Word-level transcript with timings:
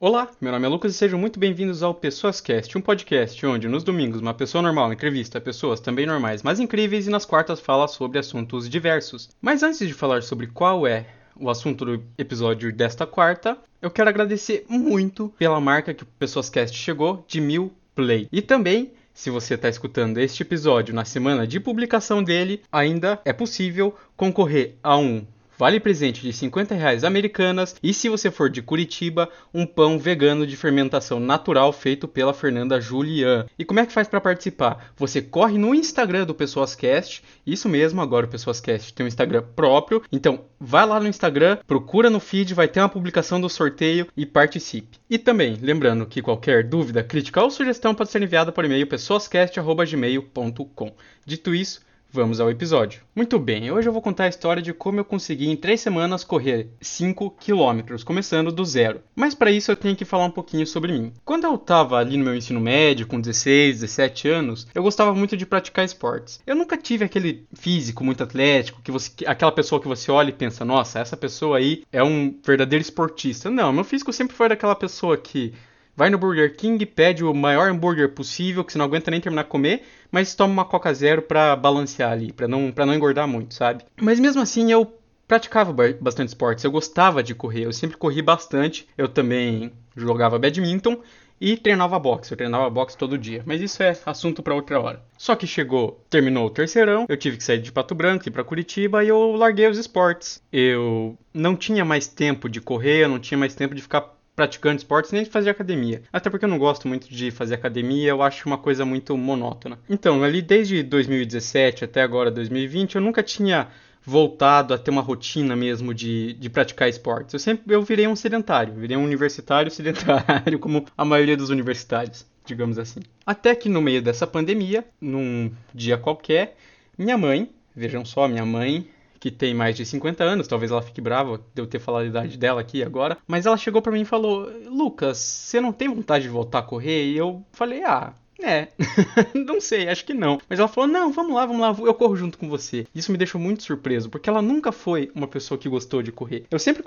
Olá, 0.00 0.30
meu 0.40 0.52
nome 0.52 0.64
é 0.64 0.68
Lucas 0.68 0.94
e 0.94 0.96
sejam 0.96 1.18
muito 1.18 1.40
bem-vindos 1.40 1.82
ao 1.82 1.92
Pessoas 1.92 2.40
Cast, 2.40 2.78
um 2.78 2.80
podcast 2.80 3.44
onde 3.44 3.66
nos 3.66 3.82
domingos 3.82 4.20
uma 4.20 4.32
pessoa 4.32 4.62
normal 4.62 4.92
entrevista 4.92 5.40
pessoas 5.40 5.80
também 5.80 6.06
normais, 6.06 6.40
mas 6.40 6.60
incríveis 6.60 7.08
e 7.08 7.10
nas 7.10 7.24
quartas 7.24 7.58
fala 7.58 7.88
sobre 7.88 8.16
assuntos 8.16 8.68
diversos. 8.68 9.28
Mas 9.42 9.64
antes 9.64 9.80
de 9.80 9.92
falar 9.92 10.22
sobre 10.22 10.46
qual 10.46 10.86
é 10.86 11.04
o 11.34 11.50
assunto 11.50 11.84
do 11.84 12.04
episódio 12.16 12.72
desta 12.72 13.08
quarta, 13.08 13.58
eu 13.82 13.90
quero 13.90 14.08
agradecer 14.08 14.64
muito 14.68 15.34
pela 15.36 15.60
marca 15.60 15.92
que 15.92 16.04
o 16.04 16.06
Pessoas 16.16 16.48
Cast 16.48 16.78
chegou 16.78 17.24
de 17.26 17.40
mil 17.40 17.72
play. 17.92 18.28
E 18.30 18.40
também 18.40 18.92
se 19.12 19.30
você 19.30 19.54
está 19.54 19.68
escutando 19.68 20.18
este 20.18 20.44
episódio 20.44 20.94
na 20.94 21.04
semana 21.04 21.44
de 21.44 21.58
publicação 21.58 22.22
dele, 22.22 22.62
ainda 22.70 23.20
é 23.24 23.32
possível 23.32 23.92
concorrer 24.16 24.76
a 24.80 24.96
um 24.96 25.26
vale 25.58 25.80
presente 25.80 26.22
de 26.22 26.32
50 26.32 26.74
reais 26.74 27.02
americanas 27.02 27.74
e 27.82 27.92
se 27.92 28.08
você 28.08 28.30
for 28.30 28.48
de 28.48 28.62
Curitiba, 28.62 29.28
um 29.52 29.66
pão 29.66 29.98
vegano 29.98 30.46
de 30.46 30.56
fermentação 30.56 31.18
natural 31.18 31.72
feito 31.72 32.06
pela 32.06 32.32
Fernanda 32.32 32.80
Julian. 32.80 33.44
E 33.58 33.64
como 33.64 33.80
é 33.80 33.86
que 33.86 33.92
faz 33.92 34.06
para 34.06 34.20
participar? 34.20 34.92
Você 34.96 35.20
corre 35.20 35.58
no 35.58 35.74
Instagram 35.74 36.24
do 36.24 36.34
Pessoascast, 36.34 37.24
isso 37.44 37.68
mesmo, 37.68 38.00
agora 38.00 38.26
o 38.26 38.28
Pessoascast 38.28 38.94
tem 38.94 39.04
um 39.04 39.08
Instagram 39.08 39.42
próprio, 39.56 40.02
então 40.12 40.44
vai 40.60 40.86
lá 40.86 41.00
no 41.00 41.08
Instagram, 41.08 41.58
procura 41.66 42.08
no 42.08 42.20
feed, 42.20 42.54
vai 42.54 42.68
ter 42.68 42.78
uma 42.78 42.88
publicação 42.88 43.40
do 43.40 43.48
sorteio 43.48 44.06
e 44.16 44.24
participe. 44.24 44.98
E 45.10 45.18
também, 45.18 45.58
lembrando 45.60 46.06
que 46.06 46.22
qualquer 46.22 46.62
dúvida, 46.62 47.02
crítica 47.02 47.42
ou 47.42 47.50
sugestão 47.50 47.94
pode 47.94 48.10
ser 48.10 48.22
enviada 48.22 48.52
por 48.52 48.64
e-mail 48.64 48.86
pessoascast.gmail.com. 48.86 50.92
Dito 51.26 51.54
isso, 51.54 51.80
Vamos 52.10 52.40
ao 52.40 52.50
episódio. 52.50 53.02
Muito 53.14 53.38
bem, 53.38 53.70
hoje 53.70 53.86
eu 53.86 53.92
vou 53.92 54.00
contar 54.00 54.24
a 54.24 54.28
história 54.28 54.62
de 54.62 54.72
como 54.72 54.98
eu 54.98 55.04
consegui 55.04 55.50
em 55.50 55.56
3 55.56 55.78
semanas 55.78 56.24
correr 56.24 56.70
5 56.80 57.32
km, 57.32 58.02
começando 58.02 58.50
do 58.50 58.64
zero. 58.64 59.02
Mas 59.14 59.34
para 59.34 59.50
isso 59.50 59.70
eu 59.70 59.76
tenho 59.76 59.94
que 59.94 60.06
falar 60.06 60.24
um 60.24 60.30
pouquinho 60.30 60.66
sobre 60.66 60.90
mim. 60.90 61.12
Quando 61.22 61.44
eu 61.44 61.56
estava 61.56 61.98
ali 61.98 62.16
no 62.16 62.24
meu 62.24 62.34
ensino 62.34 62.60
médio, 62.60 63.06
com 63.06 63.20
16, 63.20 63.80
17 63.80 64.26
anos, 64.26 64.66
eu 64.74 64.82
gostava 64.82 65.14
muito 65.14 65.36
de 65.36 65.44
praticar 65.44 65.84
esportes. 65.84 66.40
Eu 66.46 66.56
nunca 66.56 66.78
tive 66.78 67.04
aquele 67.04 67.46
físico 67.52 68.02
muito 68.02 68.22
atlético, 68.22 68.80
que 68.80 68.90
você, 68.90 69.10
aquela 69.26 69.52
pessoa 69.52 69.78
que 69.78 69.86
você 69.86 70.10
olha 70.10 70.30
e 70.30 70.32
pensa, 70.32 70.64
nossa, 70.64 71.00
essa 71.00 71.16
pessoa 71.16 71.58
aí 71.58 71.82
é 71.92 72.02
um 72.02 72.34
verdadeiro 72.42 72.80
esportista. 72.82 73.50
Não, 73.50 73.70
meu 73.70 73.84
físico 73.84 74.14
sempre 74.14 74.34
foi 74.34 74.48
daquela 74.48 74.74
pessoa 74.74 75.18
que 75.18 75.52
vai 75.98 76.10
no 76.10 76.16
Burger 76.16 76.54
King, 76.56 76.86
pede 76.86 77.24
o 77.24 77.34
maior 77.34 77.68
hambúrguer 77.68 78.10
possível, 78.10 78.62
que 78.62 78.70
você 78.72 78.78
não 78.78 78.84
aguenta 78.84 79.10
nem 79.10 79.20
terminar 79.20 79.42
de 79.42 79.48
comer, 79.48 79.82
mas 80.12 80.32
toma 80.32 80.52
uma 80.52 80.64
Coca 80.64 80.94
Zero 80.94 81.22
pra 81.22 81.56
balancear 81.56 82.12
ali, 82.12 82.32
pra 82.32 82.46
não, 82.46 82.72
não 82.72 82.94
engordar 82.94 83.26
muito, 83.26 83.52
sabe? 83.52 83.84
Mas 84.00 84.20
mesmo 84.20 84.40
assim 84.40 84.70
eu 84.70 84.96
praticava 85.26 85.74
bastante 86.00 86.28
esportes, 86.28 86.62
eu 86.62 86.70
gostava 86.70 87.20
de 87.20 87.34
correr, 87.34 87.64
eu 87.64 87.72
sempre 87.72 87.96
corri 87.96 88.22
bastante, 88.22 88.86
eu 88.96 89.08
também 89.08 89.72
jogava 89.96 90.38
badminton 90.38 90.98
e 91.40 91.56
treinava 91.56 91.98
boxe. 91.98 92.30
Eu 92.30 92.36
treinava 92.36 92.70
boxe 92.70 92.96
todo 92.96 93.18
dia, 93.18 93.42
mas 93.44 93.60
isso 93.60 93.82
é 93.82 93.96
assunto 94.06 94.40
para 94.40 94.54
outra 94.54 94.80
hora. 94.80 95.02
Só 95.16 95.34
que 95.34 95.48
chegou, 95.48 96.00
terminou 96.08 96.46
o 96.46 96.50
terceirão, 96.50 97.06
eu 97.08 97.16
tive 97.16 97.36
que 97.36 97.44
sair 97.44 97.60
de 97.60 97.72
Pato 97.72 97.94
Branco 97.94 98.28
e 98.28 98.30
para 98.30 98.44
Curitiba 98.44 99.02
e 99.02 99.08
eu 99.08 99.32
larguei 99.32 99.68
os 99.68 99.78
esportes. 99.78 100.40
Eu 100.52 101.18
não 101.34 101.56
tinha 101.56 101.84
mais 101.84 102.06
tempo 102.06 102.48
de 102.48 102.60
correr, 102.60 103.02
eu 103.02 103.08
não 103.08 103.18
tinha 103.18 103.36
mais 103.36 103.54
tempo 103.56 103.74
de 103.74 103.82
ficar 103.82 104.17
praticando 104.38 104.76
esportes 104.76 105.10
nem 105.10 105.24
de 105.24 105.30
fazer 105.30 105.50
academia. 105.50 106.00
Até 106.12 106.30
porque 106.30 106.44
eu 106.44 106.48
não 106.48 106.58
gosto 106.58 106.86
muito 106.86 107.12
de 107.12 107.28
fazer 107.32 107.56
academia, 107.56 108.10
eu 108.10 108.22
acho 108.22 108.46
uma 108.46 108.56
coisa 108.56 108.84
muito 108.84 109.16
monótona. 109.16 109.80
Então, 109.90 110.22
ali 110.22 110.40
desde 110.40 110.80
2017 110.84 111.84
até 111.84 112.02
agora 112.02 112.30
2020, 112.30 112.94
eu 112.94 113.00
nunca 113.00 113.20
tinha 113.20 113.66
voltado 114.00 114.72
a 114.72 114.78
ter 114.78 114.92
uma 114.92 115.02
rotina 115.02 115.56
mesmo 115.56 115.92
de, 115.92 116.34
de 116.34 116.48
praticar 116.48 116.88
esportes. 116.88 117.32
Eu 117.32 117.40
sempre 117.40 117.74
eu 117.74 117.82
virei 117.82 118.06
um 118.06 118.14
sedentário, 118.14 118.74
virei 118.74 118.96
um 118.96 119.02
universitário 119.02 119.72
sedentário, 119.72 120.56
como 120.62 120.86
a 120.96 121.04
maioria 121.04 121.36
dos 121.36 121.50
universitários, 121.50 122.24
digamos 122.46 122.78
assim. 122.78 123.00
Até 123.26 123.56
que 123.56 123.68
no 123.68 123.82
meio 123.82 124.00
dessa 124.00 124.24
pandemia, 124.24 124.84
num 125.00 125.50
dia 125.74 125.98
qualquer, 125.98 126.56
minha 126.96 127.18
mãe, 127.18 127.50
vejam 127.74 128.04
só, 128.04 128.28
minha 128.28 128.46
mãe 128.46 128.86
que 129.18 129.30
tem 129.30 129.54
mais 129.54 129.76
de 129.76 129.84
50 129.84 130.22
anos, 130.24 130.48
talvez 130.48 130.70
ela 130.70 130.82
fique 130.82 131.00
brava 131.00 131.38
de 131.54 131.60
eu 131.60 131.66
ter 131.66 131.78
falado 131.78 132.04
a 132.04 132.06
idade 132.06 132.36
dela 132.36 132.60
aqui 132.60 132.82
agora, 132.82 133.18
mas 133.26 133.46
ela 133.46 133.56
chegou 133.56 133.82
para 133.82 133.92
mim 133.92 134.02
e 134.02 134.06
falou: 134.06 134.50
"Lucas, 134.66 135.18
você 135.18 135.60
não 135.60 135.72
tem 135.72 135.88
vontade 135.88 136.24
de 136.24 136.30
voltar 136.30 136.60
a 136.60 136.62
correr?" 136.62 137.06
E 137.06 137.16
eu 137.16 137.44
falei: 137.52 137.82
"Ah, 137.84 138.12
é, 138.40 138.68
não 139.34 139.60
sei, 139.60 139.88
acho 139.88 140.04
que 140.04 140.14
não. 140.14 140.40
Mas 140.48 140.58
ela 140.58 140.68
falou: 140.68 140.88
não, 140.88 141.12
vamos 141.12 141.34
lá, 141.34 141.44
vamos 141.44 141.60
lá, 141.60 141.76
eu 141.86 141.94
corro 141.94 142.16
junto 142.16 142.38
com 142.38 142.48
você. 142.48 142.86
Isso 142.94 143.10
me 143.10 143.18
deixou 143.18 143.40
muito 143.40 143.64
surpreso, 143.64 144.08
porque 144.08 144.30
ela 144.30 144.40
nunca 144.40 144.70
foi 144.70 145.10
uma 145.14 145.26
pessoa 145.26 145.58
que 145.58 145.68
gostou 145.68 146.02
de 146.02 146.12
correr. 146.12 146.44
Eu 146.50 146.58
sempre 146.58 146.84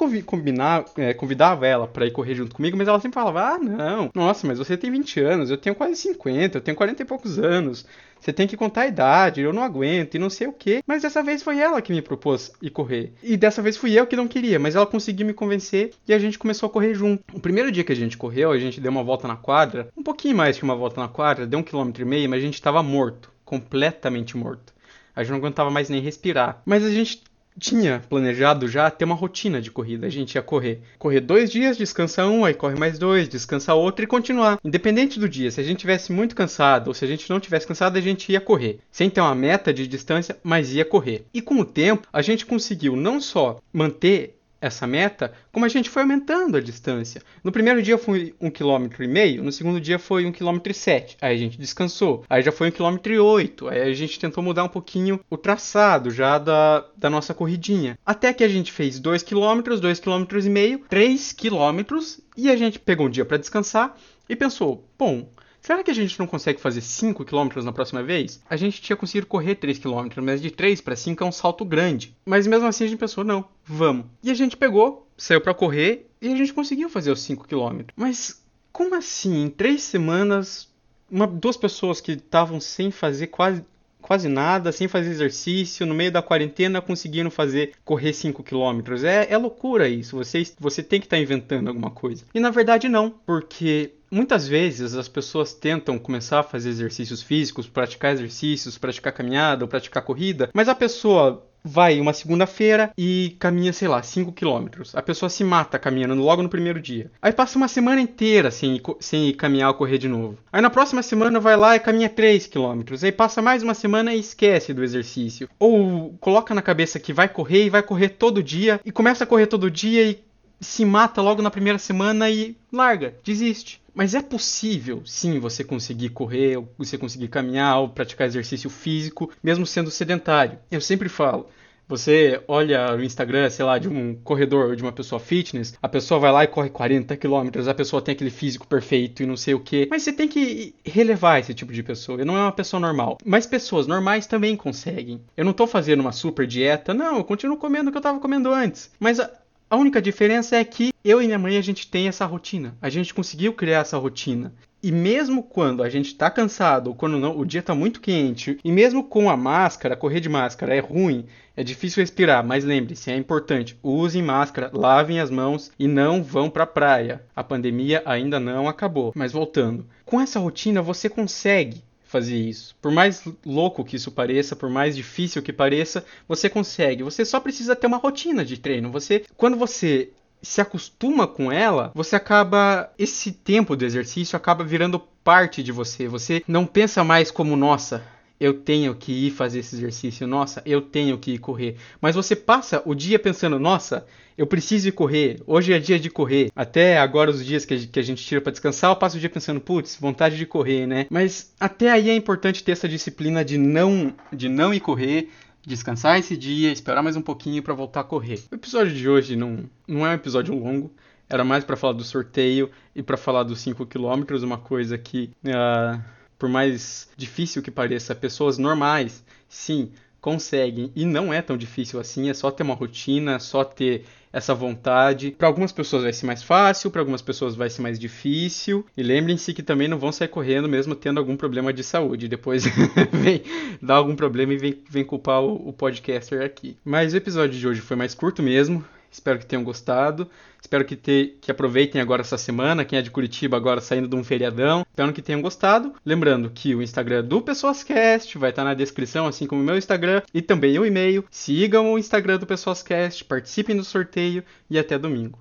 é, 0.98 1.14
convidava 1.14 1.68
ela 1.68 1.88
para 1.88 2.06
ir 2.06 2.12
correr 2.12 2.36
junto 2.36 2.56
comigo, 2.56 2.78
mas 2.78 2.88
ela 2.88 3.00
sempre 3.00 3.16
falava: 3.16 3.56
ah, 3.56 3.58
não, 3.58 4.10
nossa, 4.16 4.48
mas 4.48 4.60
você 4.60 4.78
tem 4.78 4.90
20 4.90 5.20
anos, 5.20 5.52
eu 5.52 5.58
tenho 5.58 5.76
quase 5.76 5.96
50, 5.98 6.58
eu 6.58 6.62
tenho 6.62 6.78
40 6.78 7.02
e 7.02 7.06
poucos 7.06 7.38
anos. 7.38 7.86
Você 8.22 8.32
tem 8.32 8.48
que 8.48 8.56
contar 8.56 8.82
a 8.82 8.88
idade, 8.88 9.42
eu 9.42 9.52
não 9.52 9.64
aguento 9.64 10.14
e 10.14 10.20
não 10.20 10.30
sei 10.30 10.46
o 10.46 10.54
que. 10.54 10.84
Mas 10.86 11.02
dessa 11.02 11.24
vez 11.24 11.42
foi 11.42 11.58
ela 11.58 11.82
que 11.82 11.92
me 11.92 12.04
propôs 12.04 12.52
ir 12.62 12.70
correr. 12.70 13.14
E 13.24 13.36
dessa 13.36 13.64
vez 13.64 13.76
fui 13.76 14.00
eu 14.00 14.06
que 14.06 14.16
não 14.16 14.28
queria, 14.28 14.60
mas 14.60 14.76
ela 14.76 14.86
conseguiu 14.86 15.26
me 15.26 15.34
convencer 15.34 15.92
e 16.08 16.14
a 16.14 16.20
gente 16.20 16.38
começou 16.38 16.68
a 16.68 16.70
correr 16.70 16.94
junto. 16.94 17.24
O 17.34 17.40
primeiro 17.40 17.72
dia 17.72 17.84
que 17.84 17.92
a 17.92 17.96
gente 17.96 18.16
correu, 18.16 18.52
a 18.52 18.60
gente 18.60 18.80
deu 18.80 18.92
uma 18.92 19.04
volta 19.04 19.28
na 19.28 19.36
quadra, 19.36 19.90
um 19.98 20.04
pouquinho 20.04 20.38
mais 20.38 20.56
que 20.56 20.64
uma 20.64 20.76
volta 20.76 21.02
na 21.02 21.08
quadra, 21.08 21.48
deu 21.48 21.60
um 21.60 21.64
quilômetro 21.64 22.04
e 22.04 22.06
meio, 22.06 22.30
mas 22.30 22.44
a 22.44 22.46
gente 22.46 22.54
estava 22.54 22.84
morto, 22.84 23.32
completamente 23.44 24.38
morto. 24.38 24.72
A 25.16 25.24
gente 25.24 25.32
não 25.32 25.40
aguentava 25.40 25.72
mais 25.72 25.90
nem 25.90 26.00
respirar. 26.00 26.62
Mas 26.64 26.86
a 26.86 26.92
gente 26.92 27.24
tinha 27.60 28.02
planejado 28.10 28.68
já 28.68 28.90
ter 28.90 29.06
uma 29.06 29.16
rotina 29.16 29.62
de 29.62 29.72
corrida. 29.72 30.08
A 30.08 30.10
gente 30.10 30.36
ia 30.36 30.42
correr. 30.42 30.82
Correr 30.98 31.20
dois 31.20 31.52
dias, 31.52 31.78
descansa 31.78 32.26
um, 32.26 32.46
aí 32.46 32.54
corre 32.54 32.76
mais 32.76 32.98
dois, 32.98 33.28
descansa 33.28 33.74
outro 33.74 34.04
e 34.04 34.08
continuar. 34.08 34.60
Independente 34.64 35.20
do 35.20 35.30
dia, 35.30 35.52
se 35.52 35.60
a 35.60 35.64
gente 35.64 35.80
tivesse 35.80 36.12
muito 36.12 36.36
cansado 36.36 36.88
ou 36.88 36.94
se 36.94 37.06
a 37.06 37.08
gente 37.08 37.30
não 37.30 37.40
tivesse 37.40 37.68
cansado, 37.68 37.98
a 37.98 38.02
gente 38.02 38.32
ia 38.32 38.42
correr. 38.42 38.80
Sem 38.92 39.10
ter 39.10 39.22
uma 39.22 39.36
meta 39.36 39.74
de 39.74 39.88
distância, 39.88 40.38
mas 40.44 40.74
ia 40.74 40.86
correr. 40.86 41.26
E 41.34 41.42
com 41.42 41.60
o 41.60 41.66
tempo, 41.66 42.08
a 42.12 42.22
gente 42.22 42.46
conseguiu 42.46 42.96
não 42.96 43.22
só 43.22 43.60
manter 43.74 44.41
essa 44.62 44.86
meta, 44.86 45.34
como 45.52 45.66
a 45.66 45.68
gente 45.68 45.90
foi 45.90 46.04
aumentando 46.04 46.56
a 46.56 46.62
distância. 46.62 47.22
No 47.44 47.52
primeiro 47.52 47.82
dia 47.82 47.98
foi 47.98 48.36
um 48.40 48.50
quilômetro 48.50 49.04
e 49.04 49.08
meio, 49.08 49.44
no 49.44 49.52
segundo 49.52 49.82
dia 49.82 49.98
foi 49.98 50.26
um 50.26 50.32
quilômetro 50.32 50.72
e 50.72 50.76
sete. 50.76 51.18
Aí 51.20 51.36
a 51.36 51.38
gente 51.38 51.58
descansou. 51.58 52.24
Aí 52.30 52.44
já 52.44 52.52
foi 52.52 52.70
um 52.70 52.72
quilômetro 52.72 53.12
e 53.12 53.20
oito. 53.20 53.68
Aí 53.68 53.82
a 53.82 53.94
gente 53.94 54.20
tentou 54.20 54.44
mudar 54.44 54.64
um 54.64 54.70
pouquinho 54.70 55.20
o 55.30 55.36
traçado 55.36 56.12
já 56.12 56.38
da, 56.38 56.86
da 56.96 57.10
nossa 57.10 57.34
corridinha. 57.34 57.98
Até 58.06 58.32
que 58.32 58.44
a 58.44 58.50
gente 58.50 58.72
fez 58.72 59.00
dois 59.00 59.24
quilômetros, 59.24 59.82
dois 59.82 60.00
quilômetros 60.00 60.46
e 60.46 60.50
meio, 60.50 60.80
três 60.88 61.34
quilômetros 61.34 62.20
e 62.38 62.50
a 62.50 62.56
gente 62.56 62.80
pegou 62.80 63.08
um 63.08 63.10
dia 63.10 63.26
para 63.26 63.38
descansar 63.38 63.98
e 64.30 64.36
pensou, 64.36 64.88
bom, 64.98 65.28
Será 65.62 65.84
que 65.84 65.92
a 65.92 65.94
gente 65.94 66.18
não 66.18 66.26
consegue 66.26 66.60
fazer 66.60 66.82
5 66.82 67.24
km 67.24 67.62
na 67.64 67.72
próxima 67.72 68.02
vez? 68.02 68.42
A 68.50 68.58
gente 68.58 68.82
tinha 68.82 68.96
conseguido 68.96 69.28
correr 69.28 69.56
3 69.56 69.78
km, 69.78 70.22
mas 70.24 70.42
de 70.42 70.50
3 70.50 70.82
para 70.82 70.96
5 70.96 71.24
é 71.24 71.28
um 71.28 71.32
salto 71.32 71.64
grande. 71.64 72.16
Mas 72.26 72.48
mesmo 72.48 72.68
assim 72.68 72.86
a 72.86 72.88
gente 72.88 73.00
pensou, 73.00 73.24
não, 73.24 73.46
vamos. 73.64 74.08
E 74.24 74.32
a 74.32 74.34
gente 74.34 74.58
pegou, 74.58 75.08
saiu 75.16 75.40
para 75.40 75.54
correr 75.54 76.10
e 76.20 76.34
a 76.34 76.36
gente 76.36 76.52
conseguiu 76.52 76.90
fazer 76.90 77.12
os 77.12 77.22
5 77.22 77.48
km. 77.48 77.84
Mas 77.96 78.42
como 78.72 78.96
assim? 78.96 79.44
Em 79.44 79.50
3 79.50 79.82
semanas, 79.82 80.68
uma, 81.10 81.28
duas 81.28 81.58
pessoas 81.58 82.02
que 82.02 82.14
estavam 82.14 82.60
sem 82.60 82.90
fazer 82.90 83.28
quase 83.28 83.64
quase 84.02 84.28
nada, 84.28 84.72
sem 84.72 84.88
fazer 84.88 85.12
exercício, 85.12 85.86
no 85.86 85.94
meio 85.94 86.12
da 86.12 86.24
quarentena 86.24 86.82
conseguiram 86.82 87.30
fazer 87.30 87.74
correr 87.86 88.14
5 88.14 88.44
km. 88.44 88.82
É, 89.06 89.32
é 89.32 89.38
loucura 89.38 89.88
isso. 89.88 90.18
Você, 90.18 90.44
você 90.60 90.82
tem 90.82 91.00
que 91.00 91.06
estar 91.06 91.18
tá 91.18 91.22
inventando 91.22 91.68
alguma 91.68 91.92
coisa. 91.92 92.26
E 92.34 92.40
na 92.40 92.50
verdade 92.50 92.90
não, 92.90 93.12
porque 93.12 93.92
muitas 94.12 94.48
vezes 94.48 94.94
as 94.94 95.08
pessoas 95.08 95.54
tentam 95.54 95.98
começar 95.98 96.42
a 96.42 96.44
fazer 96.44 96.70
exercícios 96.70 97.22
físicos, 97.22 97.68
praticar 97.68 98.14
exercícios, 98.14 98.78
praticar 98.78 99.14
caminhada 99.14 99.64
ou 99.64 99.70
praticar 99.70 100.04
corrida, 100.04 100.50
mas 100.54 100.68
a 100.68 100.76
pessoa 100.76 101.48
vai 101.64 102.00
uma 102.00 102.14
segunda-feira 102.14 102.92
e 102.98 103.36
caminha, 103.40 103.72
sei 103.72 103.88
lá, 103.88 104.02
5 104.02 104.32
quilômetros. 104.32 104.96
A 104.96 105.02
pessoa 105.02 105.30
se 105.30 105.44
mata 105.44 105.78
caminhando 105.78 106.16
logo 106.16 106.42
no 106.42 106.50
primeiro 106.50 106.82
dia. 106.82 107.12
Aí 107.22 107.32
passa 107.32 107.58
uma 107.58 107.68
semana 107.68 108.02
inteira 108.02 108.52
sem, 108.52 108.82
sem 109.00 109.34
caminhar 109.34 109.70
ou 109.70 109.76
correr 109.76 109.98
de 109.98 110.08
novo. 110.08 110.38
Aí 110.52 110.62
na 110.62 110.70
próxima 110.70 111.04
semana 111.04 111.40
vai 111.40 111.56
lá 111.56 111.76
e 111.76 111.80
caminha 111.80 112.10
3 112.10 112.48
quilômetros. 112.48 113.04
Aí 113.04 113.12
passa 113.12 113.42
mais 113.42 113.64
uma 113.64 113.74
semana 113.74 114.14
e 114.14 114.20
esquece 114.20 114.74
do 114.74 114.84
exercício. 114.84 115.48
Ou 115.60 116.16
coloca 116.20 116.54
na 116.54 116.62
cabeça 116.62 117.00
que 117.00 117.14
vai 117.14 117.30
correr 117.30 117.66
e 117.66 117.70
vai 117.70 117.84
correr 117.84 118.10
todo 118.10 118.44
dia 118.44 118.80
e 118.84 118.92
começa 118.92 119.24
a 119.24 119.28
correr 119.28 119.48
todo 119.48 119.70
dia 119.70 120.04
e 120.04 120.31
se 120.62 120.86
mata 120.86 121.22
logo 121.22 121.42
na 121.42 121.52
primeira 121.52 121.80
semana 121.80 122.30
e 122.30 122.56
larga, 122.72 123.16
desiste. 123.24 123.82
Mas 123.94 124.16
é 124.16 124.22
possível, 124.22 125.02
sim, 125.06 125.40
você 125.40 125.64
conseguir 125.64 126.10
correr, 126.10 126.64
você 126.78 126.98
conseguir 126.98 127.28
caminhar 127.28 127.80
ou 127.80 127.90
praticar 127.90 128.28
exercício 128.28 128.70
físico, 128.70 129.30
mesmo 129.44 129.66
sendo 129.66 129.92
sedentário. 129.92 130.60
Eu 130.72 130.80
sempre 130.80 131.10
falo, 131.10 131.50
você 131.92 132.42
olha 132.48 132.96
o 132.96 133.04
Instagram, 133.04 133.50
sei 133.50 133.66
lá, 133.66 133.78
de 133.78 133.90
um 133.90 134.16
corredor 134.16 134.70
ou 134.70 134.76
de 134.78 134.82
uma 134.82 134.94
pessoa 134.94 135.20
fitness, 135.20 135.78
a 135.82 135.90
pessoa 135.90 136.22
vai 136.22 136.32
lá 136.32 136.44
e 136.46 136.48
corre 136.48 136.70
40 136.70 137.18
km, 137.18 137.68
a 137.70 137.74
pessoa 137.74 138.02
tem 138.02 138.14
aquele 138.14 138.30
físico 138.30 138.66
perfeito 138.66 139.22
e 139.22 139.26
não 139.26 139.36
sei 139.36 139.56
o 139.56 139.60
que. 139.60 139.90
Mas 139.92 140.04
você 140.04 140.14
tem 140.14 140.30
que 140.30 140.74
relevar 140.86 141.40
esse 141.40 141.54
tipo 141.54 141.74
de 141.74 141.84
pessoa. 141.84 142.24
Não 142.24 142.38
é 142.38 142.42
uma 142.42 142.52
pessoa 142.54 142.80
normal. 142.80 143.18
Mas 143.26 143.46
pessoas 143.46 143.88
normais 143.88 144.26
também 144.26 144.56
conseguem. 144.56 145.20
Eu 145.36 145.44
não 145.44 145.52
tô 145.52 145.68
fazendo 145.68 146.00
uma 146.00 146.14
super 146.14 146.48
dieta, 146.48 146.94
não, 146.94 147.18
eu 147.18 147.26
continuo 147.26 147.58
comendo 147.58 147.90
o 147.90 147.92
que 147.92 147.98
eu 147.98 148.02
tava 148.02 148.22
comendo 148.22 148.54
antes. 148.54 148.90
Mas 148.98 149.20
a, 149.20 149.30
A 149.72 149.78
única 149.78 150.02
diferença 150.02 150.58
é 150.58 150.66
que 150.66 150.92
eu 151.02 151.22
e 151.22 151.26
minha 151.28 151.40
mãe 151.40 151.56
a 151.56 151.62
gente 151.62 151.88
tem 151.88 152.10
essa 152.10 152.26
rotina. 152.26 152.76
A 152.82 152.90
gente 152.90 153.14
conseguiu 153.14 153.54
criar 153.54 153.80
essa 153.80 153.98
rotina. 153.98 154.54
E 154.84 154.92
mesmo 154.92 155.42
quando 155.42 155.82
a 155.82 155.88
gente 155.88 156.08
está 156.08 156.30
cansado, 156.30 156.88
ou 156.88 156.94
quando 156.94 157.18
não, 157.18 157.40
o 157.40 157.46
dia 157.46 157.62
está 157.62 157.74
muito 157.74 158.02
quente, 158.02 158.60
e 158.66 158.70
mesmo 158.70 159.02
com 159.02 159.30
a 159.30 159.38
máscara, 159.38 159.96
correr 159.96 160.20
de 160.20 160.28
máscara 160.28 160.76
é 160.76 160.82
ruim, 160.82 161.26
é 161.56 161.64
difícil 161.64 162.02
respirar, 162.02 162.46
mas 162.46 162.66
lembre-se, 162.66 163.12
é 163.12 163.16
importante, 163.16 163.80
usem 163.82 164.22
máscara, 164.22 164.70
lavem 164.74 165.22
as 165.22 165.30
mãos 165.30 165.72
e 165.80 165.88
não 165.88 166.22
vão 166.22 166.50
para 166.50 166.66
a 166.66 166.68
praia. 166.68 167.24
A 167.34 167.42
pandemia 167.42 168.04
ainda 168.06 168.42
não 168.42 168.68
acabou. 168.68 169.14
Mas 169.16 169.32
voltando, 169.32 169.86
com 170.04 170.20
essa 170.20 170.38
rotina 170.38 170.82
você 170.82 171.08
consegue 171.08 171.82
fazer 172.12 172.36
isso. 172.36 172.76
Por 172.82 172.92
mais 172.92 173.24
louco 173.46 173.86
que 173.86 173.96
isso 173.96 174.12
pareça, 174.12 174.56
por 174.56 174.70
mais 174.70 174.96
difícil 174.96 175.42
que 175.42 175.54
pareça, 175.54 176.04
você 176.28 176.50
consegue. 176.50 177.04
Você 177.04 177.24
só 177.24 177.40
precisa 177.40 177.76
ter 177.76 177.88
uma 177.88 177.98
rotina 177.98 178.44
de 178.44 178.58
treino. 178.58 178.92
Você, 178.92 179.24
quando 179.38 179.56
você 179.56 180.10
se 180.42 180.60
acostuma 180.60 181.26
com 181.26 181.52
ela, 181.52 181.92
você 181.96 182.16
acaba 182.16 182.92
esse 183.00 183.32
tempo 183.32 183.76
do 183.76 183.86
exercício 183.86 184.36
acaba 184.36 184.64
virando 184.64 185.00
parte 185.24 185.64
de 185.64 185.72
você. 185.72 186.08
Você 186.08 186.44
não 186.48 186.66
pensa 186.66 187.04
mais 187.04 187.32
como 187.32 187.56
nossa, 187.56 188.04
eu 188.42 188.56
tenho 188.56 188.96
que 188.96 189.28
ir 189.28 189.30
fazer 189.30 189.60
esse 189.60 189.76
exercício, 189.76 190.26
nossa, 190.26 190.64
eu 190.66 190.82
tenho 190.82 191.16
que 191.20 191.34
ir 191.34 191.38
correr. 191.38 191.76
Mas 192.02 192.16
você 192.16 192.36
passa 192.36 192.82
o 192.88 192.96
dia 192.96 193.20
pensando, 193.20 193.60
nossa, 193.60 194.04
eu 194.36 194.48
preciso 194.48 194.88
ir 194.88 194.94
correr, 194.94 195.40
hoje 195.46 195.72
é 195.72 195.78
dia 195.78 196.00
de 196.00 196.10
correr. 196.10 196.50
Até 196.56 196.98
agora, 196.98 197.30
os 197.30 197.46
dias 197.46 197.66
que 197.66 197.76
a 197.76 198.02
gente 198.02 198.26
tira 198.26 198.42
para 198.42 198.52
descansar, 198.52 198.90
eu 198.90 198.96
passo 198.96 199.16
o 199.16 199.20
dia 199.20 199.30
pensando, 199.30 199.62
putz, 199.62 199.96
vontade 199.96 200.38
de 200.38 200.48
correr, 200.48 200.88
né? 200.88 201.06
Mas 201.08 201.54
até 201.60 201.92
aí 201.92 202.10
é 202.10 202.16
importante 202.16 202.64
ter 202.64 202.72
essa 202.72 202.90
disciplina 202.90 203.46
de 203.46 203.60
não, 203.60 204.12
de 204.34 204.50
não 204.50 204.74
ir 204.74 204.80
correr, 204.80 205.30
descansar 205.64 206.18
esse 206.18 206.36
dia, 206.36 206.72
esperar 206.72 207.04
mais 207.04 207.16
um 207.16 207.22
pouquinho 207.22 207.62
para 207.62 207.76
voltar 207.76 208.00
a 208.00 208.04
correr. 208.04 208.40
O 208.52 208.56
episódio 208.56 208.92
de 208.92 209.08
hoje 209.08 209.36
não, 209.36 209.70
não 209.88 210.04
é 210.04 210.10
um 210.10 210.16
episódio 210.16 210.56
longo, 210.56 210.92
era 211.30 211.44
mais 211.44 211.64
para 211.64 211.78
falar 211.78 211.94
do 211.94 212.04
sorteio 212.04 212.72
e 212.96 213.04
para 213.04 213.18
falar 213.18 213.44
dos 213.44 213.62
5 213.62 213.86
km, 213.86 214.44
uma 214.44 214.58
coisa 214.58 214.98
que, 214.98 215.30
uh, 215.46 216.02
por 216.42 216.50
mais 216.50 217.08
difícil 217.16 217.62
que 217.62 217.70
pareça, 217.70 218.16
pessoas 218.16 218.58
normais, 218.58 219.24
sim, 219.48 219.92
conseguem. 220.20 220.92
E 220.96 221.06
não 221.06 221.32
é 221.32 221.40
tão 221.40 221.56
difícil 221.56 222.00
assim, 222.00 222.32
é 222.32 222.34
só 222.34 222.50
ter 222.50 222.64
uma 222.64 222.74
rotina, 222.74 223.38
só 223.38 223.64
ter 223.64 224.06
essa 224.34 224.52
vontade. 224.56 225.36
Para 225.38 225.48
algumas 225.48 225.72
pessoas 225.72 226.02
vai 226.02 226.12
ser 226.12 226.26
mais 226.26 226.42
fácil, 226.42 226.90
para 226.90 227.00
algumas 227.00 227.22
pessoas 227.22 227.54
vai 227.54 227.70
ser 227.70 227.84
mais 227.84 228.00
difícil. 228.00 228.84
E 228.98 229.04
lembrem-se 229.04 229.54
que 229.54 229.62
também 229.62 229.88
não 229.88 230.00
vão 230.00 230.12
sair 230.12 230.30
correndo 230.30 230.68
mesmo 230.68 230.96
tendo 230.96 231.20
algum 231.20 231.38
problema 231.38 231.72
de 231.72 231.84
saúde. 231.84 232.28
Depois 232.28 232.64
vem 233.14 233.44
dar 233.80 233.98
algum 233.98 234.16
problema 234.16 234.52
e 234.54 234.58
vem, 234.58 234.84
vem 234.90 235.06
culpar 235.06 235.44
o, 235.44 235.70
o 235.70 235.72
podcaster 235.72 236.42
aqui. 236.42 236.76
Mas 236.84 237.14
o 237.14 237.18
episódio 237.18 237.60
de 237.60 237.68
hoje 237.68 237.82
foi 237.82 237.96
mais 237.96 238.16
curto 238.16 238.42
mesmo. 238.42 238.84
Espero 239.12 239.38
que 239.38 239.46
tenham 239.46 239.64
gostado. 239.64 240.30
Espero 240.62 240.86
que, 240.86 240.96
te, 240.96 241.36
que 241.42 241.52
aproveitem 241.52 242.00
agora 242.00 242.22
essa 242.22 242.38
semana. 242.38 242.86
Quem 242.86 242.98
é 242.98 243.02
de 243.02 243.12
Curitiba 243.12 243.58
agora 243.58 243.82
saindo 243.82 244.08
de 244.08 244.16
um 244.16 244.24
feriadão. 244.24 244.86
Espero 244.90 245.12
que 245.12 245.22
tenham 245.22 245.42
gostado. 245.42 245.94
Lembrando 246.06 246.50
que 246.50 246.74
o 246.74 246.82
Instagram 246.82 247.24
do 247.24 247.42
PessoasCast 247.42 248.38
vai 248.38 248.52
estar 248.52 248.64
na 248.64 248.74
descrição, 248.74 249.28
assim 249.28 249.46
como 249.46 249.62
o 249.62 249.66
meu 249.66 249.78
Instagram 249.78 250.22
e 250.34 250.42
também 250.42 250.80
o 250.80 250.86
e-mail. 250.86 251.26
Sigam 251.30 251.92
o 251.92 252.00
Instagram 252.00 252.38
do 252.38 252.46
PessoasCast, 252.46 253.26
participem 253.26 253.76
do 253.76 253.84
sorteio 253.84 254.44
e 254.70 254.80
até 254.80 254.98
domingo. 254.98 255.40